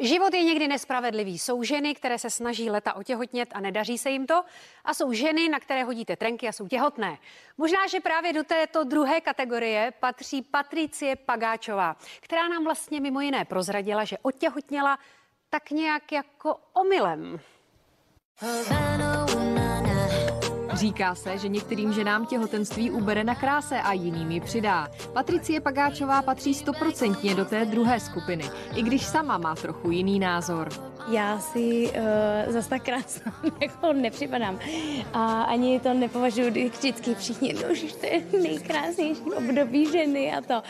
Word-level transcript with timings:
Život 0.00 0.34
je 0.34 0.44
někdy 0.44 0.68
nespravedlivý. 0.68 1.38
Jsou 1.38 1.62
ženy, 1.62 1.94
které 1.94 2.18
se 2.18 2.30
snaží 2.30 2.70
leta 2.70 2.92
otěhotnět 2.92 3.48
a 3.52 3.60
nedaří 3.60 3.98
se 3.98 4.10
jim 4.10 4.26
to. 4.26 4.42
A 4.84 4.94
jsou 4.94 5.12
ženy, 5.12 5.48
na 5.48 5.60
které 5.60 5.84
hodíte 5.84 6.16
trenky 6.16 6.48
a 6.48 6.52
jsou 6.52 6.68
těhotné. 6.68 7.18
Možná, 7.58 7.86
že 7.86 8.00
právě 8.00 8.32
do 8.32 8.44
této 8.44 8.84
druhé 8.84 9.20
kategorie 9.20 9.92
patří 10.00 10.42
Patricie 10.42 11.16
Pagáčová, 11.16 11.96
která 12.20 12.48
nám 12.48 12.64
vlastně 12.64 13.00
mimo 13.00 13.20
jiné 13.20 13.44
prozradila, 13.44 14.04
že 14.04 14.18
otěhotněla 14.22 14.98
tak 15.50 15.70
nějak 15.70 16.12
jako 16.12 16.56
omylem. 16.72 17.40
Říká 20.78 21.14
se, 21.14 21.38
že 21.38 21.48
některým 21.48 21.92
ženám 21.92 22.26
těhotenství 22.26 22.90
ubere 22.90 23.24
na 23.24 23.34
kráse 23.34 23.80
a 23.80 23.92
jiným 23.92 24.30
ji 24.30 24.40
přidá. 24.40 24.88
Patricie 25.12 25.60
Pagáčová 25.60 26.22
patří 26.22 26.54
stoprocentně 26.54 27.34
do 27.34 27.44
té 27.44 27.64
druhé 27.64 28.00
skupiny, 28.00 28.50
i 28.74 28.82
když 28.82 29.06
sama 29.06 29.38
má 29.38 29.54
trochu 29.54 29.90
jiný 29.90 30.18
názor. 30.18 30.68
Já 31.10 31.38
si 31.38 31.90
uh, 32.46 32.52
zase 32.52 32.68
tak 32.68 32.82
krásná 32.82 33.32
jako 33.60 33.92
nepřipadám. 33.92 34.58
A 35.12 35.42
ani 35.42 35.80
to 35.80 35.94
nepovažuji 35.94 36.50
vždycky 36.50 37.14
všichni, 37.14 37.54
no, 37.54 37.74
že 37.74 37.94
to 37.94 38.06
je 38.06 38.42
nejkrásnější 38.42 39.20
období 39.20 39.92
ženy 39.92 40.32
a 40.32 40.40
to. 40.40 40.62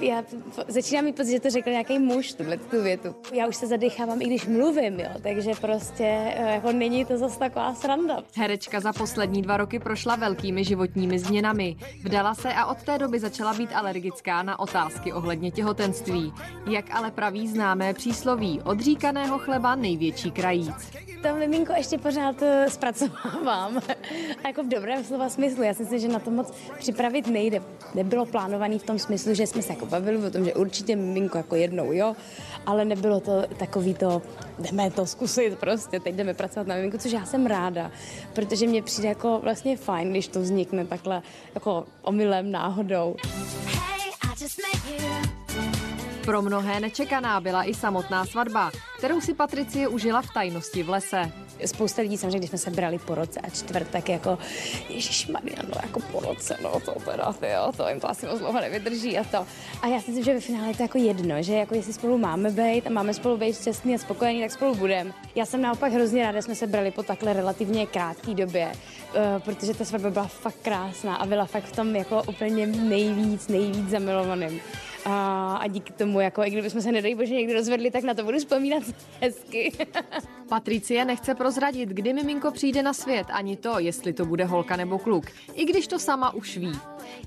Já 0.00 0.22
začínám 0.68 1.04
mi 1.04 1.12
pocit, 1.12 1.30
že 1.30 1.40
to 1.40 1.50
řekl 1.50 1.70
nějaký 1.70 1.98
muž, 1.98 2.32
tuhle 2.32 2.56
tu 2.56 2.82
větu. 2.82 3.14
Já 3.32 3.46
už 3.46 3.56
se 3.56 3.66
zadechávám, 3.66 4.22
i 4.22 4.26
když 4.26 4.46
mluvím, 4.46 5.00
jo, 5.00 5.10
takže 5.22 5.50
prostě 5.60 6.34
uh, 6.38 6.48
jako 6.48 6.72
není 6.72 7.04
to 7.04 7.18
zase 7.18 7.38
taková 7.38 7.74
sranda. 7.74 8.22
Herečka 8.36 8.80
za 8.80 8.92
poslední 8.92 9.42
dva 9.42 9.56
roky 9.56 9.78
prošla 9.78 10.16
velkými 10.16 10.64
životními 10.64 11.18
změnami. 11.18 11.76
Vdala 12.04 12.34
se 12.34 12.52
a 12.54 12.66
od 12.66 12.82
té 12.82 12.98
doby 12.98 13.18
začala 13.18 13.54
být 13.54 13.70
alergická 13.74 14.42
na 14.42 14.58
otázky 14.58 15.12
ohledně 15.12 15.50
těhotenství. 15.50 16.32
Jak 16.66 16.84
ale 16.94 17.10
praví 17.10 17.48
známé 17.48 17.94
přísloví, 17.94 18.60
odříkaného 18.64 19.38
chleba 19.38 19.74
největší 19.80 20.30
krajíc. 20.30 20.92
To 21.22 21.34
miminko 21.34 21.72
ještě 21.72 21.98
pořád 21.98 22.42
eh, 22.42 22.70
zpracovávám. 22.70 23.82
A 24.44 24.48
jako 24.48 24.62
v 24.62 24.68
dobrém 24.68 25.04
slova 25.04 25.28
smyslu. 25.28 25.62
Já 25.62 25.74
si 25.74 25.82
myslím, 25.82 25.98
že 25.98 26.08
na 26.08 26.18
to 26.18 26.30
moc 26.30 26.52
připravit 26.78 27.26
nejde. 27.26 27.62
Nebylo 27.94 28.26
plánovaný 28.26 28.78
v 28.78 28.82
tom 28.82 28.98
smyslu, 28.98 29.34
že 29.34 29.46
jsme 29.46 29.62
se 29.62 29.72
jako 29.72 29.86
bavili 29.86 30.26
o 30.26 30.30
tom, 30.30 30.44
že 30.44 30.54
určitě 30.54 30.96
miminko 30.96 31.38
jako 31.38 31.56
jednou, 31.56 31.92
jo. 31.92 32.16
Ale 32.66 32.84
nebylo 32.84 33.20
to 33.20 33.42
takový 33.58 33.94
to, 33.94 34.22
jdeme 34.58 34.90
to 34.90 35.06
zkusit 35.06 35.58
prostě, 35.58 36.00
teď 36.00 36.14
jdeme 36.14 36.34
pracovat 36.34 36.66
na 36.66 36.74
miminku, 36.74 36.98
což 36.98 37.12
já 37.12 37.26
jsem 37.26 37.46
ráda, 37.46 37.90
protože 38.32 38.66
mě 38.66 38.82
přijde 38.82 39.08
jako 39.08 39.40
vlastně 39.42 39.76
fajn, 39.76 40.10
když 40.10 40.28
to 40.28 40.40
vznikne 40.40 40.86
takhle 40.86 41.22
jako 41.54 41.86
omylem, 42.02 42.50
náhodou. 42.50 43.16
Pro 46.24 46.42
mnohé 46.42 46.80
nečekaná 46.80 47.40
byla 47.40 47.64
i 47.64 47.74
samotná 47.74 48.24
svatba, 48.24 48.70
kterou 48.98 49.20
si 49.20 49.34
Patricie 49.34 49.88
užila 49.88 50.22
v 50.22 50.34
tajnosti 50.34 50.82
v 50.82 50.88
lese. 50.88 51.32
Spousta 51.66 52.02
lidí 52.02 52.16
samozřejmě, 52.18 52.38
když 52.38 52.50
jsme 52.50 52.58
se 52.58 52.70
brali 52.70 52.98
po 52.98 53.14
roce 53.14 53.40
a 53.40 53.50
čtvrt, 53.50 53.88
tak 53.90 54.08
jako 54.08 54.38
Ježíš 54.88 55.26
Maria, 55.26 55.62
no 55.62 55.74
jako 55.82 56.00
po 56.00 56.20
roce, 56.20 56.56
no 56.62 56.80
to 56.80 56.92
teda, 57.04 57.34
jo, 57.52 57.72
to 57.76 57.88
jim 57.88 58.00
to 58.00 58.10
asi 58.10 58.26
moc 58.26 58.38
dlouho 58.38 58.60
nevydrží 58.60 59.18
a 59.18 59.24
to. 59.24 59.46
A 59.82 59.86
já 59.86 60.00
si 60.00 60.10
myslím, 60.10 60.24
že 60.24 60.34
ve 60.34 60.40
finále 60.40 60.68
je 60.68 60.74
to 60.74 60.82
jako 60.82 60.98
jedno, 60.98 61.42
že 61.42 61.54
jako 61.54 61.74
jestli 61.74 61.92
spolu 61.92 62.18
máme 62.18 62.50
být 62.50 62.86
a 62.86 62.90
máme 62.90 63.14
spolu 63.14 63.36
být 63.36 63.56
šťastný 63.56 63.94
a 63.94 63.98
spokojený, 63.98 64.40
tak 64.40 64.50
spolu 64.50 64.74
budeme. 64.74 65.12
Já 65.34 65.46
jsem 65.46 65.62
naopak 65.62 65.92
hrozně 65.92 66.22
ráda, 66.22 66.38
že 66.38 66.42
jsme 66.42 66.54
se 66.54 66.66
brali 66.66 66.90
po 66.90 67.02
takhle 67.02 67.32
relativně 67.32 67.86
krátké 67.86 68.34
době, 68.34 68.72
uh, 68.72 69.42
protože 69.44 69.74
ta 69.74 69.84
svatba 69.84 70.10
byla 70.10 70.26
fakt 70.26 70.56
krásná 70.62 71.16
a 71.16 71.26
byla 71.26 71.46
fakt 71.46 71.64
v 71.64 71.76
tom 71.76 71.96
jako 71.96 72.22
úplně 72.22 72.66
nejvíc, 72.66 73.48
nejvíc 73.48 73.88
zamilovaným. 73.88 74.60
A, 75.04 75.56
a 75.56 75.66
díky 75.66 75.92
tomu, 75.92 76.20
jako 76.20 76.44
i 76.44 76.50
kdybychom 76.50 76.80
se 76.80 76.92
nedej 76.92 77.14
bože 77.14 77.34
někdy 77.34 77.54
rozvedli, 77.54 77.90
tak 77.90 78.04
na 78.04 78.14
to 78.14 78.24
budu 78.24 78.38
vzpomínat 78.38 78.82
hezky. 79.20 79.72
Patricie 80.48 81.04
nechce 81.04 81.34
prozradit, 81.34 81.88
kdy 81.88 82.12
miminko 82.12 82.50
přijde 82.50 82.82
na 82.82 82.92
svět, 82.92 83.26
ani 83.30 83.56
to, 83.56 83.78
jestli 83.78 84.12
to 84.12 84.24
bude 84.24 84.44
holka 84.44 84.76
nebo 84.76 84.98
kluk, 84.98 85.24
i 85.54 85.64
když 85.64 85.86
to 85.86 85.98
sama 85.98 86.34
už 86.34 86.56
ví. 86.56 86.72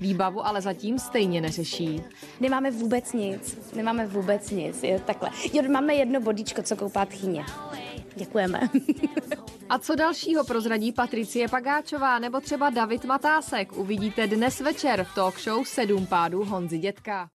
Výbavu 0.00 0.46
ale 0.46 0.60
zatím 0.60 0.98
stejně 0.98 1.40
neřeší. 1.40 2.02
Nemáme 2.40 2.70
vůbec 2.70 3.12
nic, 3.12 3.72
nemáme 3.76 4.06
vůbec 4.06 4.50
nic, 4.50 4.82
je 4.82 4.98
takhle. 4.98 5.30
Jo, 5.52 5.62
máme 5.70 5.94
jedno 5.94 6.20
bodíčko, 6.20 6.62
co 6.62 6.76
koupá 6.76 7.04
tchyně. 7.04 7.44
Děkujeme. 8.16 8.60
A 9.68 9.78
co 9.78 9.94
dalšího 9.94 10.44
prozradí 10.44 10.92
Patricie 10.92 11.48
Pagáčová 11.48 12.18
nebo 12.18 12.40
třeba 12.40 12.70
David 12.70 13.04
Matásek, 13.04 13.72
uvidíte 13.72 14.26
dnes 14.26 14.60
večer 14.60 15.04
v 15.04 15.14
talk 15.14 15.40
show 15.40 15.64
Sedm 15.64 16.06
pádů 16.06 16.44
Honzy 16.44 16.78
Dětka. 16.78 17.34